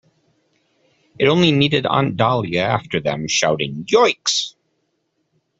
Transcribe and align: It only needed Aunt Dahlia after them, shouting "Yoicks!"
It 1.19 1.27
only 1.27 1.51
needed 1.51 1.85
Aunt 1.85 2.17
Dahlia 2.17 2.63
after 2.63 2.99
them, 2.99 3.27
shouting 3.27 3.85
"Yoicks!" 3.85 4.55